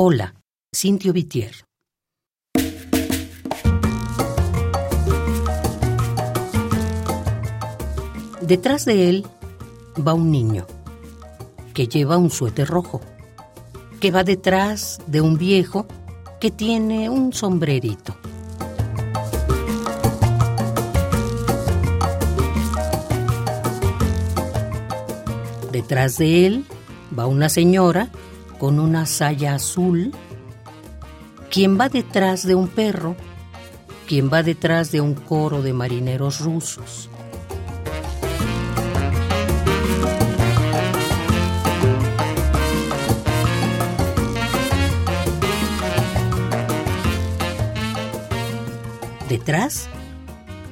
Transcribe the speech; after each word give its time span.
Cola, 0.00 0.32
Cintio 0.72 1.12
Vitier. 1.12 1.64
Detrás 8.40 8.84
de 8.84 9.08
él 9.08 9.26
va 10.06 10.14
un 10.14 10.30
niño 10.30 10.68
que 11.74 11.88
lleva 11.88 12.16
un 12.16 12.30
suéter 12.30 12.68
rojo, 12.68 13.00
que 14.00 14.12
va 14.12 14.22
detrás 14.22 15.00
de 15.08 15.20
un 15.20 15.36
viejo 15.36 15.84
que 16.40 16.52
tiene 16.52 17.10
un 17.10 17.32
sombrerito. 17.32 18.16
Detrás 25.72 26.18
de 26.18 26.46
él 26.46 26.64
va 27.18 27.26
una 27.26 27.48
señora 27.48 28.08
con 28.58 28.80
una 28.80 29.06
saya 29.06 29.54
azul, 29.54 30.12
quien 31.50 31.78
va 31.78 31.88
detrás 31.88 32.46
de 32.46 32.54
un 32.54 32.68
perro, 32.68 33.16
quien 34.06 34.30
va 34.32 34.42
detrás 34.42 34.90
de 34.90 35.00
un 35.00 35.14
coro 35.14 35.62
de 35.62 35.72
marineros 35.72 36.40
rusos. 36.40 37.08
Detrás 49.28 49.88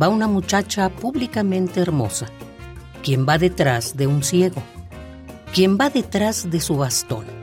va 0.00 0.08
una 0.08 0.28
muchacha 0.28 0.90
públicamente 0.90 1.80
hermosa, 1.80 2.26
quien 3.02 3.26
va 3.26 3.38
detrás 3.38 3.96
de 3.96 4.06
un 4.06 4.22
ciego, 4.22 4.62
quien 5.54 5.78
va 5.78 5.88
detrás 5.88 6.50
de 6.50 6.60
su 6.60 6.76
bastón. 6.76 7.41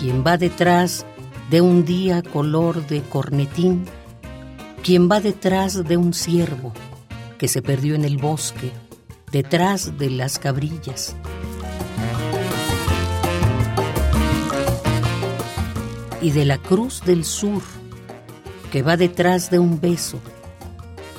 Quien 0.00 0.24
va 0.26 0.38
detrás 0.38 1.04
de 1.50 1.60
un 1.60 1.84
día 1.84 2.22
color 2.22 2.86
de 2.86 3.02
cornetín, 3.02 3.84
quien 4.82 5.10
va 5.10 5.20
detrás 5.20 5.84
de 5.84 5.98
un 5.98 6.14
ciervo 6.14 6.72
que 7.36 7.48
se 7.48 7.60
perdió 7.60 7.94
en 7.94 8.06
el 8.06 8.16
bosque, 8.16 8.72
detrás 9.30 9.98
de 9.98 10.08
las 10.08 10.38
cabrillas. 10.38 11.14
y 16.22 16.30
de 16.30 16.44
la 16.44 16.58
cruz 16.58 17.02
del 17.04 17.24
sur, 17.24 17.62
que 18.70 18.82
va 18.82 18.96
detrás 18.96 19.50
de 19.50 19.58
un 19.58 19.80
beso, 19.80 20.18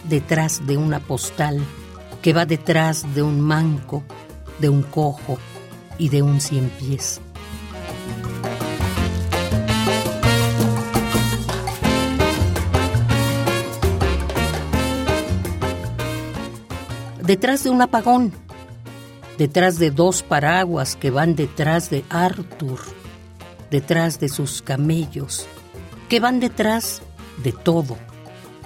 detrás 0.07 0.65
de 0.65 0.77
una 0.77 0.99
postal, 0.99 1.59
que 2.21 2.33
va 2.33 2.45
detrás 2.45 3.13
de 3.13 3.21
un 3.23 3.41
manco, 3.41 4.03
de 4.59 4.69
un 4.69 4.83
cojo 4.83 5.37
y 5.97 6.09
de 6.09 6.21
un 6.21 6.39
cien 6.39 6.69
pies. 6.79 7.19
Detrás 17.31 17.63
de 17.63 17.69
un 17.69 17.81
apagón, 17.81 18.33
detrás 19.37 19.79
de 19.79 19.89
dos 19.89 20.21
paraguas 20.21 20.97
que 20.97 21.11
van 21.11 21.33
detrás 21.33 21.89
de 21.89 22.03
Arthur 22.09 22.81
detrás 23.69 24.19
de 24.19 24.27
sus 24.27 24.61
camellos, 24.61 25.47
que 26.09 26.19
van 26.19 26.41
detrás 26.41 27.01
de 27.41 27.53
todo, 27.53 27.95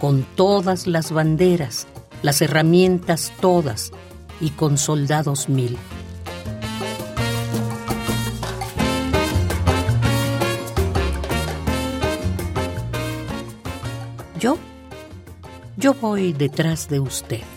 con 0.02 0.24
todas 0.24 0.88
las 0.88 1.12
banderas, 1.12 1.86
las 2.24 2.42
herramientas 2.42 3.32
todas 3.40 3.92
y 4.42 4.50
con 4.50 4.80
soldados 4.80 5.48
mil. 5.48 5.78
Yo, 14.40 14.58
yo 15.78 15.94
voy 15.94 16.34
detrás 16.34 16.90
de 16.90 17.00
usted. 17.00 17.55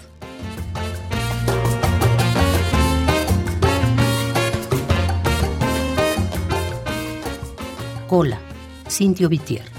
Cola, 8.08 8.38
Cintio 8.88 9.28
Vitier. 9.28 9.77